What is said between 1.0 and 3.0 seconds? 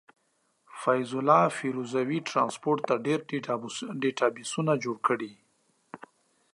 الله فيروزي ټرانسپورټ ته